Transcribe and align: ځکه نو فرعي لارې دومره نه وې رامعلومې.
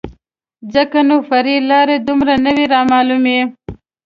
ځکه 0.73 0.97
نو 1.07 1.15
فرعي 1.27 1.57
لارې 1.71 1.95
دومره 2.07 2.33
نه 2.45 2.51
وې 2.55 2.65
رامعلومې. 2.73 3.39